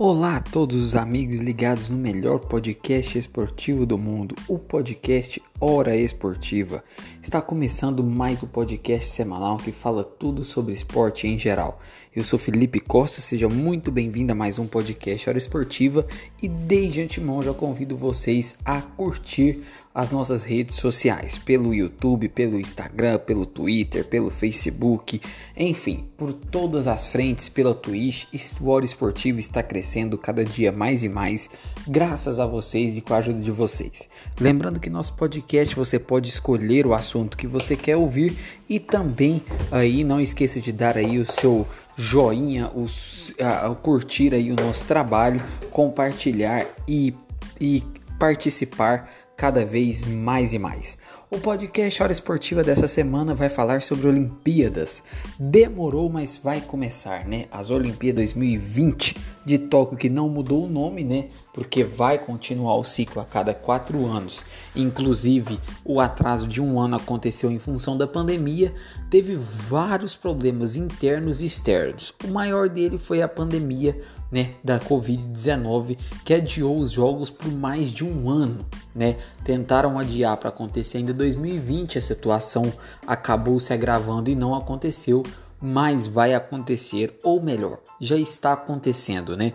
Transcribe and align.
Olá 0.00 0.36
a 0.36 0.40
todos 0.40 0.76
os 0.76 0.94
amigos 0.94 1.40
ligados 1.40 1.90
no 1.90 1.98
melhor 1.98 2.38
podcast 2.38 3.18
esportivo 3.18 3.84
do 3.84 3.98
mundo, 3.98 4.36
o 4.46 4.56
podcast 4.56 5.42
Hora 5.60 5.96
Esportiva. 5.96 6.84
Está 7.20 7.42
começando 7.42 8.04
mais 8.04 8.40
um 8.40 8.46
podcast 8.46 9.08
semanal 9.08 9.56
que 9.56 9.72
fala 9.72 10.04
tudo 10.04 10.44
sobre 10.44 10.72
esporte 10.72 11.26
em 11.26 11.36
geral. 11.36 11.80
Eu 12.18 12.24
sou 12.24 12.36
Felipe 12.36 12.80
Costa, 12.80 13.20
seja 13.20 13.48
muito 13.48 13.92
bem-vindo 13.92 14.32
a 14.32 14.34
mais 14.34 14.58
um 14.58 14.66
podcast 14.66 15.28
Hora 15.28 15.38
Esportiva 15.38 16.04
e 16.42 16.48
desde 16.48 17.00
antemão 17.00 17.40
já 17.40 17.54
convido 17.54 17.96
vocês 17.96 18.56
a 18.64 18.82
curtir 18.82 19.62
as 19.94 20.10
nossas 20.10 20.42
redes 20.42 20.76
sociais, 20.76 21.38
pelo 21.38 21.72
YouTube, 21.72 22.28
pelo 22.28 22.58
Instagram, 22.58 23.18
pelo 23.18 23.46
Twitter, 23.46 24.04
pelo 24.04 24.30
Facebook, 24.30 25.20
enfim, 25.56 26.08
por 26.16 26.32
todas 26.32 26.88
as 26.88 27.06
frentes, 27.06 27.48
pela 27.48 27.74
Twitch, 27.74 28.26
o 28.60 28.68
Hora 28.68 28.84
Esportiva 28.84 29.38
está 29.38 29.62
crescendo 29.62 30.18
cada 30.18 30.44
dia 30.44 30.72
mais 30.72 31.04
e 31.04 31.08
mais, 31.08 31.48
graças 31.86 32.40
a 32.40 32.46
vocês 32.46 32.96
e 32.96 33.00
com 33.00 33.14
a 33.14 33.18
ajuda 33.18 33.40
de 33.40 33.50
vocês. 33.52 34.08
Lembrando 34.40 34.80
que 34.80 34.90
nosso 34.90 35.14
podcast 35.14 35.74
você 35.74 36.00
pode 36.00 36.28
escolher 36.28 36.84
o 36.84 36.94
assunto 36.94 37.36
que 37.36 37.46
você 37.46 37.76
quer 37.76 37.96
ouvir 37.96 38.36
e 38.68 38.80
também 38.80 39.42
aí 39.70 40.02
não 40.02 40.20
esqueça 40.20 40.60
de 40.60 40.72
dar 40.72 40.96
aí 40.96 41.18
o 41.18 41.26
seu 41.26 41.66
joinha, 41.98 42.68
o, 42.68 42.86
a, 43.42 43.74
curtir 43.74 44.32
aí 44.32 44.52
o 44.52 44.56
nosso 44.56 44.84
trabalho, 44.84 45.40
compartilhar 45.72 46.64
e, 46.86 47.12
e 47.60 47.82
participar 48.20 49.10
cada 49.36 49.64
vez 49.64 50.06
mais 50.06 50.52
e 50.52 50.58
mais. 50.58 50.96
O 51.30 51.38
podcast 51.38 52.02
Hora 52.02 52.10
Esportiva 52.10 52.64
dessa 52.64 52.88
semana 52.88 53.34
vai 53.34 53.50
falar 53.50 53.82
sobre 53.82 54.08
Olimpíadas. 54.08 55.02
Demorou, 55.38 56.08
mas 56.08 56.40
vai 56.42 56.58
começar, 56.58 57.26
né? 57.26 57.44
As 57.50 57.68
Olimpíadas 57.68 58.32
2020 58.32 59.14
de 59.44 59.58
Tóquio, 59.58 59.98
que 59.98 60.08
não 60.08 60.26
mudou 60.30 60.64
o 60.64 60.70
nome, 60.70 61.04
né? 61.04 61.28
Porque 61.52 61.84
vai 61.84 62.18
continuar 62.18 62.76
o 62.76 62.84
ciclo 62.84 63.20
a 63.20 63.26
cada 63.26 63.52
quatro 63.52 64.06
anos. 64.06 64.42
Inclusive, 64.74 65.60
o 65.84 66.00
atraso 66.00 66.48
de 66.48 66.62
um 66.62 66.80
ano 66.80 66.96
aconteceu 66.96 67.50
em 67.50 67.58
função 67.58 67.94
da 67.94 68.06
pandemia. 68.06 68.72
Teve 69.10 69.36
vários 69.36 70.16
problemas 70.16 70.76
internos 70.76 71.42
e 71.42 71.46
externos. 71.46 72.14
O 72.24 72.28
maior 72.28 72.70
dele 72.70 72.96
foi 72.96 73.20
a 73.20 73.28
pandemia 73.28 74.00
né, 74.30 74.54
da 74.62 74.78
Covid-19 74.78 75.98
que 76.24 76.34
adiou 76.34 76.78
os 76.78 76.90
jogos 76.90 77.30
por 77.30 77.50
mais 77.50 77.90
de 77.90 78.04
um 78.04 78.28
ano, 78.28 78.66
né? 78.94 79.16
Tentaram 79.44 79.98
adiar 79.98 80.36
para 80.36 80.50
acontecer 80.50 80.98
ainda 80.98 81.14
2020, 81.14 81.98
a 81.98 82.02
situação 82.02 82.72
acabou 83.06 83.58
se 83.58 83.72
agravando 83.72 84.30
e 84.30 84.34
não 84.34 84.54
aconteceu, 84.54 85.22
mas 85.60 86.06
vai 86.06 86.34
acontecer, 86.34 87.18
ou 87.24 87.42
melhor, 87.42 87.78
já 88.00 88.16
está 88.16 88.52
acontecendo, 88.52 89.36
né? 89.36 89.52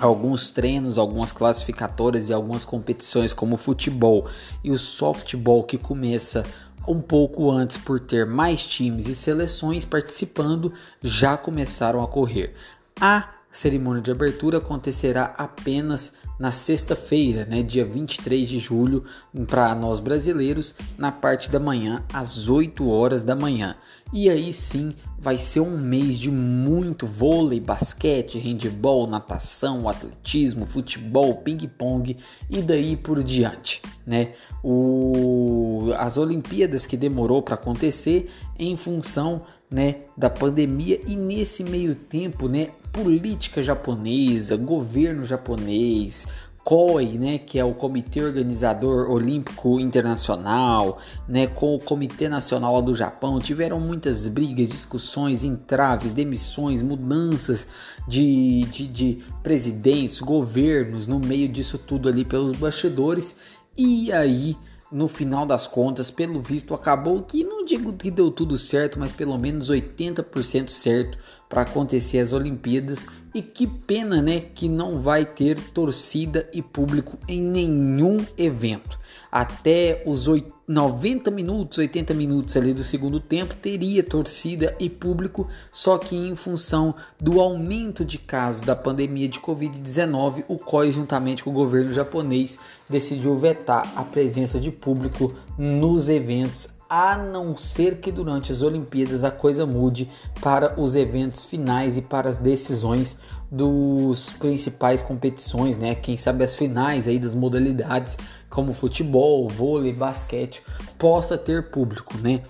Alguns 0.00 0.50
treinos, 0.50 0.98
algumas 0.98 1.30
classificatórias 1.30 2.28
e 2.28 2.32
algumas 2.32 2.64
competições 2.64 3.32
como 3.32 3.54
o 3.54 3.58
futebol 3.58 4.26
e 4.62 4.70
o 4.70 4.78
softball 4.78 5.62
que 5.62 5.78
começa 5.78 6.44
um 6.86 7.00
pouco 7.00 7.50
antes 7.50 7.76
por 7.76 8.00
ter 8.00 8.26
mais 8.26 8.66
times 8.66 9.06
e 9.06 9.14
seleções 9.14 9.84
participando, 9.84 10.72
já 11.02 11.36
começaram 11.36 12.02
a 12.02 12.08
correr. 12.08 12.54
A 13.00 13.33
a 13.54 13.56
cerimônia 13.56 14.02
de 14.02 14.10
abertura 14.10 14.58
acontecerá 14.58 15.32
apenas 15.38 16.12
na 16.40 16.50
sexta-feira, 16.50 17.44
né, 17.44 17.62
dia 17.62 17.84
23 17.84 18.48
de 18.48 18.58
julho, 18.58 19.04
para 19.46 19.72
nós 19.76 20.00
brasileiros, 20.00 20.74
na 20.98 21.12
parte 21.12 21.48
da 21.48 21.60
manhã, 21.60 22.02
às 22.12 22.48
8 22.48 22.90
horas 22.90 23.22
da 23.22 23.36
manhã. 23.36 23.76
E 24.12 24.28
aí 24.28 24.52
sim 24.52 24.92
vai 25.16 25.38
ser 25.38 25.60
um 25.60 25.78
mês 25.78 26.18
de 26.18 26.32
muito 26.32 27.06
vôlei, 27.06 27.60
basquete, 27.60 28.40
handebol, 28.40 29.06
natação, 29.06 29.88
atletismo, 29.88 30.66
futebol, 30.66 31.36
ping-pong 31.36 32.16
e 32.50 32.60
daí 32.60 32.96
por 32.96 33.22
diante, 33.22 33.80
né? 34.04 34.34
O... 34.62 35.92
As 35.96 36.18
Olimpíadas 36.18 36.86
que 36.86 36.96
demorou 36.96 37.40
para 37.40 37.54
acontecer 37.54 38.30
em 38.58 38.76
função 38.76 39.42
né, 39.70 39.96
da 40.16 40.30
pandemia 40.30 41.00
e 41.06 41.16
nesse 41.16 41.64
meio 41.64 41.94
tempo, 41.94 42.48
né, 42.48 42.68
política 42.92 43.62
japonesa, 43.62 44.56
governo 44.56 45.24
japonês, 45.24 46.26
COI, 46.64 47.18
né, 47.18 47.38
que 47.38 47.58
é 47.58 47.64
o 47.64 47.74
Comitê 47.74 48.22
Organizador 48.22 49.10
Olímpico 49.10 49.78
Internacional, 49.78 50.98
né, 51.28 51.46
com 51.46 51.74
o 51.74 51.78
Comitê 51.78 52.26
Nacional 52.26 52.80
do 52.80 52.94
Japão, 52.94 53.38
tiveram 53.38 53.78
muitas 53.78 54.26
brigas, 54.26 54.68
discussões, 54.68 55.44
entraves, 55.44 56.12
demissões, 56.12 56.80
mudanças 56.80 57.66
de, 58.08 58.62
de, 58.62 58.86
de 58.86 59.24
presidentes, 59.42 60.20
governos 60.20 61.06
no 61.06 61.20
meio 61.20 61.48
disso 61.48 61.76
tudo 61.76 62.08
ali 62.08 62.24
pelos 62.24 62.52
bastidores, 62.52 63.36
e 63.76 64.10
aí 64.10 64.56
no 64.94 65.08
final 65.08 65.44
das 65.44 65.66
contas, 65.66 66.08
pelo 66.08 66.40
visto, 66.40 66.72
acabou 66.72 67.20
que 67.20 67.42
não 67.42 67.64
digo 67.64 67.94
que 67.94 68.12
deu 68.12 68.30
tudo 68.30 68.56
certo, 68.56 68.96
mas 68.96 69.12
pelo 69.12 69.36
menos 69.36 69.68
80% 69.68 70.68
certo 70.68 71.18
para 71.54 71.62
acontecer 71.62 72.18
as 72.18 72.32
Olimpíadas. 72.32 73.06
E 73.32 73.40
que 73.40 73.66
pena, 73.66 74.20
né, 74.20 74.40
que 74.40 74.68
não 74.68 75.00
vai 75.00 75.24
ter 75.24 75.58
torcida 75.58 76.48
e 76.52 76.60
público 76.60 77.18
em 77.28 77.40
nenhum 77.40 78.18
evento. 78.36 78.98
Até 79.30 80.04
os 80.06 80.26
90 80.68 81.30
minutos, 81.32 81.78
80 81.78 82.14
minutos 82.14 82.56
ali 82.56 82.72
do 82.72 82.84
segundo 82.84 83.18
tempo 83.18 83.54
teria 83.54 84.04
torcida 84.04 84.76
e 84.78 84.88
público, 84.88 85.48
só 85.72 85.98
que 85.98 86.14
em 86.14 86.36
função 86.36 86.94
do 87.20 87.40
aumento 87.40 88.04
de 88.04 88.18
casos 88.18 88.62
da 88.62 88.76
pandemia 88.76 89.28
de 89.28 89.40
Covid-19, 89.40 90.44
o 90.46 90.56
COI 90.56 90.92
juntamente 90.92 91.42
com 91.42 91.50
o 91.50 91.54
governo 91.54 91.92
japonês 91.92 92.56
decidiu 92.88 93.36
vetar 93.36 93.92
a 93.96 94.04
presença 94.04 94.60
de 94.60 94.70
público 94.70 95.34
nos 95.58 96.08
eventos 96.08 96.68
a 96.96 97.16
não 97.16 97.56
ser 97.56 97.98
que 97.98 98.12
durante 98.12 98.52
as 98.52 98.62
Olimpíadas 98.62 99.24
a 99.24 99.30
coisa 99.32 99.66
mude 99.66 100.08
para 100.40 100.80
os 100.80 100.94
eventos 100.94 101.44
finais 101.44 101.96
e 101.96 102.00
para 102.00 102.28
as 102.28 102.38
decisões 102.38 103.16
dos 103.50 104.30
principais 104.38 105.02
competições, 105.02 105.76
né? 105.76 105.96
Quem 105.96 106.16
sabe 106.16 106.44
as 106.44 106.54
finais 106.54 107.08
aí 107.08 107.18
das 107.18 107.34
modalidades 107.34 108.16
como 108.48 108.72
futebol, 108.72 109.48
vôlei, 109.48 109.92
basquete 109.92 110.62
possa 110.96 111.36
ter 111.36 111.68
público, 111.68 112.16
né? 112.18 112.42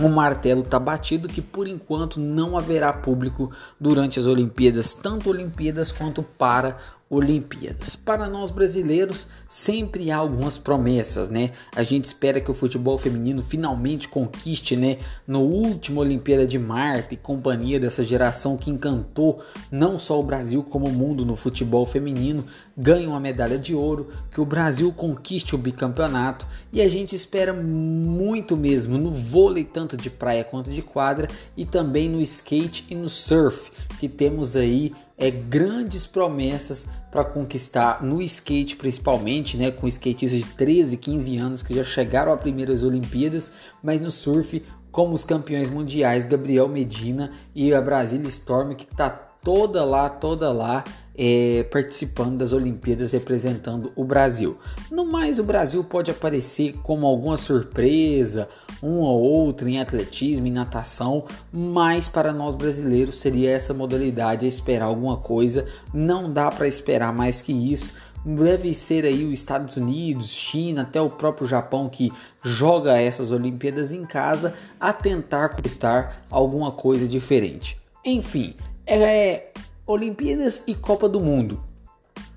O 0.00 0.08
martelo 0.08 0.62
está 0.62 0.78
batido 0.78 1.28
que 1.28 1.42
por 1.42 1.68
enquanto 1.68 2.18
não 2.18 2.56
haverá 2.56 2.90
público 2.90 3.52
durante 3.78 4.18
as 4.18 4.24
Olimpíadas, 4.24 4.94
tanto 4.94 5.28
Olimpíadas 5.28 5.92
quanto 5.92 6.22
para 6.22 6.78
Olimpíadas. 7.12 7.94
Para 7.94 8.26
nós 8.26 8.50
brasileiros, 8.50 9.26
sempre 9.46 10.10
há 10.10 10.16
algumas 10.16 10.56
promessas, 10.56 11.28
né? 11.28 11.50
A 11.76 11.82
gente 11.82 12.06
espera 12.06 12.40
que 12.40 12.50
o 12.50 12.54
futebol 12.54 12.96
feminino 12.96 13.44
finalmente 13.46 14.08
conquiste, 14.08 14.74
né, 14.74 14.96
no 15.26 15.40
último 15.40 16.00
Olimpíada 16.00 16.46
de 16.46 16.58
Marte 16.58 17.12
e 17.12 17.18
companhia 17.18 17.78
dessa 17.78 18.02
geração 18.02 18.56
que 18.56 18.70
encantou 18.70 19.44
não 19.70 19.98
só 19.98 20.18
o 20.18 20.22
Brasil 20.22 20.62
como 20.62 20.86
o 20.86 20.92
mundo 20.92 21.26
no 21.26 21.36
futebol 21.36 21.84
feminino, 21.84 22.46
ganhe 22.74 23.06
uma 23.06 23.20
medalha 23.20 23.58
de 23.58 23.74
ouro, 23.74 24.08
que 24.30 24.40
o 24.40 24.46
Brasil 24.46 24.90
conquiste 24.90 25.54
o 25.54 25.58
bicampeonato 25.58 26.46
e 26.72 26.80
a 26.80 26.88
gente 26.88 27.14
espera 27.14 27.52
muito 27.52 28.56
mesmo 28.56 28.96
no 28.96 29.12
vôlei 29.12 29.64
tanto 29.64 29.98
de 29.98 30.08
praia 30.08 30.44
quanto 30.44 30.70
de 30.70 30.80
quadra 30.80 31.28
e 31.54 31.66
também 31.66 32.08
no 32.08 32.22
skate 32.22 32.86
e 32.88 32.94
no 32.94 33.10
surf, 33.10 33.70
que 34.00 34.08
temos 34.08 34.56
aí 34.56 34.94
é, 35.16 35.30
grandes 35.30 36.06
promessas 36.06 36.86
para 37.10 37.24
conquistar 37.24 38.02
no 38.02 38.22
skate, 38.22 38.76
principalmente, 38.76 39.56
né, 39.56 39.70
com 39.70 39.86
skatistas 39.86 40.38
de 40.38 40.44
13, 40.44 40.96
15 40.96 41.36
anos 41.36 41.62
que 41.62 41.74
já 41.74 41.84
chegaram 41.84 42.32
a 42.32 42.36
primeiras 42.36 42.82
Olimpíadas, 42.82 43.50
mas 43.82 44.00
no 44.00 44.10
surf, 44.10 44.62
como 44.90 45.14
os 45.14 45.24
campeões 45.24 45.70
mundiais 45.70 46.24
Gabriel 46.24 46.68
Medina 46.68 47.32
e 47.54 47.74
a 47.74 47.80
Brasília 47.80 48.28
Storm, 48.28 48.74
que 48.74 48.84
está 48.84 49.10
toda 49.10 49.84
lá, 49.84 50.08
toda 50.08 50.52
lá 50.52 50.84
é, 51.16 51.64
participando 51.70 52.38
das 52.38 52.52
Olimpíadas 52.52 53.12
representando 53.12 53.92
o 53.94 54.04
Brasil. 54.04 54.56
No 54.90 55.04
mais, 55.04 55.38
o 55.38 55.44
Brasil 55.44 55.84
pode 55.84 56.10
aparecer 56.10 56.74
como 56.82 57.06
alguma 57.06 57.36
surpresa, 57.36 58.48
um 58.82 59.00
ou 59.00 59.20
outro 59.20 59.68
em 59.68 59.80
atletismo, 59.80 60.46
em 60.46 60.52
natação, 60.52 61.24
mas 61.52 62.08
para 62.08 62.32
nós 62.32 62.54
brasileiros 62.54 63.18
seria 63.18 63.50
essa 63.50 63.74
modalidade 63.74 64.46
esperar 64.46 64.86
alguma 64.86 65.16
coisa. 65.16 65.66
Não 65.92 66.32
dá 66.32 66.50
para 66.50 66.66
esperar 66.66 67.12
mais 67.12 67.40
que 67.40 67.52
isso. 67.52 67.94
Deve 68.24 68.72
ser 68.72 69.04
aí 69.04 69.24
os 69.24 69.32
Estados 69.32 69.76
Unidos, 69.76 70.28
China, 70.28 70.82
até 70.82 71.00
o 71.00 71.10
próprio 71.10 71.46
Japão 71.46 71.88
que 71.88 72.12
joga 72.40 72.96
essas 72.96 73.32
Olimpíadas 73.32 73.92
em 73.92 74.04
casa 74.04 74.54
a 74.78 74.92
tentar 74.92 75.48
conquistar 75.48 76.24
alguma 76.30 76.70
coisa 76.70 77.08
diferente. 77.08 77.76
Enfim, 78.04 78.54
é 78.86 79.48
Olimpíadas 79.86 80.62
e 80.66 80.76
Copa 80.76 81.08
do 81.08 81.18
Mundo. 81.18 81.60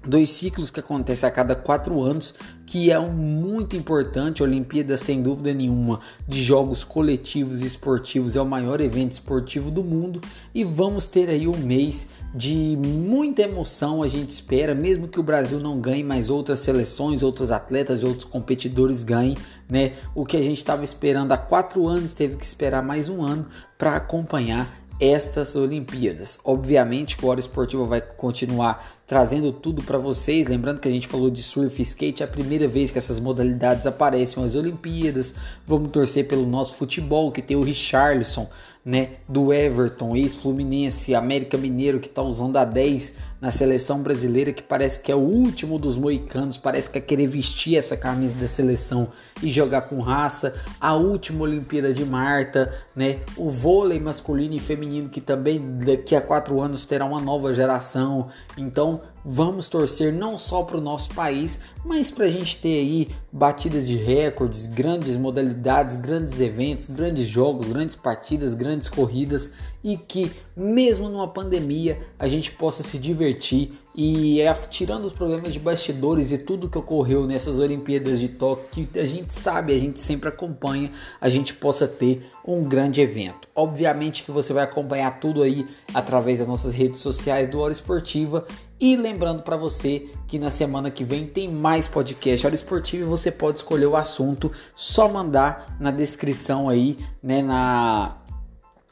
dois 0.08 0.30
ciclos 0.30 0.70
que 0.70 0.80
acontecem 0.80 1.28
a 1.28 1.32
cada 1.32 1.56
quatro 1.56 2.02
anos, 2.02 2.36
que 2.66 2.92
é 2.92 3.00
um 3.00 3.12
muito 3.12 3.76
importante. 3.76 4.42
A 4.42 4.46
Olimpíada, 4.46 4.98
sem 4.98 5.22
dúvida 5.22 5.52
nenhuma, 5.52 6.00
de 6.28 6.44
jogos 6.44 6.84
coletivos 6.84 7.62
e 7.62 7.66
esportivos, 7.66 8.36
é 8.36 8.42
o 8.42 8.46
maior 8.46 8.82
evento 8.82 9.14
esportivo 9.14 9.72
do 9.72 9.84
mundo. 9.84 10.22
E 10.54 10.64
vamos 10.64 11.06
ter 11.08 11.30
aí 11.30 11.48
um 11.48 11.58
mês 11.58 12.08
de 12.36 12.78
muita 12.78 13.44
emoção, 13.44 14.04
a 14.04 14.08
gente 14.08 14.30
espera, 14.30 14.76
mesmo 14.76 15.08
que 15.08 15.20
o 15.20 15.24
Brasil 15.24 15.60
não 15.60 15.80
ganhe, 15.80 16.04
mas 16.04 16.30
outras 16.30 16.60
seleções, 16.60 17.24
outros 17.24 17.50
atletas 17.50 18.04
outros 18.04 18.26
competidores 18.26 19.04
ganhem, 19.04 19.38
né? 19.70 19.94
O 20.14 20.26
que 20.26 20.36
a 20.36 20.42
gente 20.42 20.58
estava 20.58 20.84
esperando 20.84 21.32
há 21.32 21.38
quatro 21.38 21.88
anos, 21.88 22.14
teve 22.14 22.36
que 22.36 22.46
esperar 22.46 22.84
mais 22.84 23.08
um 23.08 23.24
ano 23.24 23.48
para 23.78 23.96
acompanhar 23.96 24.85
estas 25.00 25.56
Olimpíadas. 25.56 26.40
Obviamente 26.44 27.18
que 27.18 27.26
o 27.26 27.30
Hora 27.30 27.40
Esportiva 27.40 27.86
vai 27.86 28.02
continuar 28.02 28.98
trazendo 29.08 29.52
tudo 29.52 29.84
para 29.84 29.98
vocês. 29.98 30.48
Lembrando 30.48 30.80
que 30.80 30.88
a 30.88 30.92
gente 30.92 31.08
falou 31.08 31.30
de 31.30 31.44
surf 31.44 31.80
e 31.80 31.84
skate, 31.84 32.24
é 32.24 32.26
a 32.26 32.30
primeira 32.30 32.68
vez 32.68 32.92
que 32.92 32.98
essas 32.98 33.20
modalidades 33.20 33.86
aparecem 33.86 34.42
nas 34.42 34.56
Olimpíadas. 34.56 35.34
Vamos 35.68 35.92
torcer 35.92 36.28
pelo 36.28 36.46
nosso 36.46 36.76
futebol, 36.76 37.32
que 37.32 37.42
tem 37.42 37.56
o 37.56 37.62
Richarlison, 37.62 38.50
né, 38.86 39.14
do 39.28 39.52
Everton, 39.52 40.16
ex-Fluminense, 40.16 41.16
América 41.16 41.58
Mineiro, 41.58 42.00
que 42.00 42.08
está 42.08 42.22
usando 42.22 42.58
a 42.58 42.64
10 42.64 43.14
na 43.42 43.52
seleção 43.52 44.00
brasileira, 44.00 44.54
que 44.54 44.64
parece 44.64 45.00
que 45.00 45.12
é 45.12 45.16
o 45.16 45.20
último 45.20 45.78
dos 45.78 45.98
moicanos, 45.98 46.58
parece 46.58 46.90
que 46.90 46.98
é 46.98 47.02
querer 47.02 47.28
vestir 47.28 47.78
essa 47.78 47.98
camisa 47.98 48.34
da 48.36 48.48
seleção 48.48 49.10
e 49.42 49.52
jogar 49.52 49.82
com 49.84 50.00
raça. 50.00 50.54
A 50.80 50.94
última 50.96 51.44
Olimpíada 51.44 51.94
de 51.94 52.06
Marta, 52.06 52.74
né, 52.96 53.20
o 53.36 53.50
vôlei 53.50 54.00
masculino 54.00 54.54
e 54.54 54.60
feminino, 54.60 55.10
que 55.10 55.20
também 55.20 55.78
daqui 55.80 56.16
a 56.16 56.22
quatro 56.22 56.62
anos 56.62 56.86
terá 56.86 57.06
uma 57.06 57.20
nova 57.20 57.54
geração. 57.54 58.30
Então, 58.58 58.95
vamos 59.24 59.68
torcer 59.68 60.14
não 60.14 60.38
só 60.38 60.62
para 60.64 60.78
o 60.78 60.82
nosso 60.82 61.14
país, 61.14 61.60
mas 61.84 62.12
para 62.12 62.26
a 62.26 62.30
gente 62.30 62.58
ter 62.58 62.80
aí 62.80 63.10
batidas 63.32 63.88
de 63.88 63.96
recordes, 63.96 64.68
grandes 64.68 65.18
modalidades, 65.18 65.96
grandes 65.96 66.40
eventos, 66.40 66.88
grandes 66.88 67.28
jogos, 67.28 67.68
grandes 67.68 67.96
partidas, 67.96 68.54
grandes 68.54 68.88
corridas 68.88 69.52
e 69.84 69.98
que 69.98 70.32
mesmo 70.56 71.10
numa 71.10 71.28
pandemia 71.28 72.00
a 72.20 72.28
gente 72.28 72.52
possa 72.52 72.84
se 72.84 72.98
divertir 72.98 73.74
e 73.98 74.42
é, 74.42 74.54
tirando 74.70 75.06
os 75.06 75.14
problemas 75.14 75.54
de 75.54 75.60
bastidores 75.60 76.32
e 76.32 76.38
tudo 76.38 76.70
que 76.70 76.78
ocorreu 76.78 77.26
nessas 77.26 77.60
Olimpíadas 77.60 78.20
de 78.20 78.28
Tóquio, 78.28 78.88
que 78.88 79.00
a 79.00 79.06
gente 79.06 79.34
sabe, 79.34 79.74
a 79.74 79.78
gente 79.78 80.02
sempre 80.02 80.28
acompanha, 80.28 80.92
a 81.20 81.30
gente 81.30 81.54
possa 81.54 81.88
ter 81.88 82.30
um 82.46 82.62
grande 82.62 83.00
evento. 83.00 83.48
Obviamente 83.56 84.24
que 84.24 84.32
você 84.32 84.52
vai 84.52 84.66
acompanhar 84.66 85.20
tudo 85.20 85.42
aí 85.42 85.66
através 85.94 86.40
das 86.40 86.48
nossas 86.48 86.74
redes 86.74 87.00
sociais 87.00 87.50
do 87.50 87.60
Hora 87.60 87.72
Esportiva 87.72 88.46
e 88.80 88.96
lembrando 88.96 89.44
para 89.44 89.56
você 89.56 90.10
que 90.28 90.38
na 90.38 90.50
semana 90.50 90.92
que 90.92 91.04
vem 91.04 91.26
tem 91.26 91.50
mais 91.50 91.88
podcast 91.88 92.46
Hora 92.46 92.56
Esportiva 92.56 93.04
e 93.04 93.08
você 93.08 93.32
pode 93.32 93.60
escolher 93.60 93.86
o 93.86 93.96
assunto, 93.96 94.52
só 94.76 95.08
mandar 95.08 95.78
na 95.80 95.92
descrição 95.92 96.68
aí, 96.68 96.98
né, 97.22 97.42
na 97.42 98.18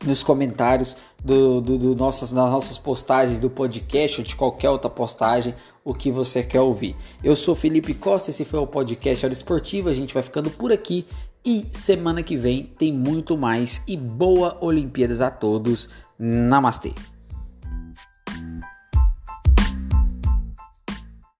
nos 0.05 0.21
comentários 0.21 0.97
do, 1.23 1.61
do, 1.61 1.77
do 1.77 1.95
nossas, 1.95 2.33
das 2.33 2.51
nossas 2.51 2.77
postagens 2.77 3.39
do 3.39 3.49
podcast 3.49 4.19
ou 4.19 4.27
de 4.27 4.35
qualquer 4.35 4.69
outra 4.69 4.89
postagem 4.89 5.55
o 5.83 5.93
que 5.93 6.11
você 6.11 6.43
quer 6.43 6.59
ouvir. 6.59 6.95
Eu 7.23 7.35
sou 7.35 7.55
Felipe 7.55 7.93
Costa, 7.93 8.29
esse 8.29 8.43
foi 8.43 8.59
o 8.59 8.67
podcast 8.67 9.25
Hora 9.25 9.33
Esportiva, 9.33 9.89
a 9.89 9.93
gente 9.93 10.13
vai 10.13 10.23
ficando 10.23 10.49
por 10.49 10.71
aqui 10.71 11.05
e 11.45 11.67
semana 11.71 12.23
que 12.23 12.37
vem 12.37 12.71
tem 12.77 12.91
muito 12.91 13.37
mais 13.37 13.81
e 13.87 13.97
boa 13.97 14.57
Olimpíadas 14.61 15.21
a 15.21 15.29
todos. 15.29 15.89
Namastê! 16.17 17.12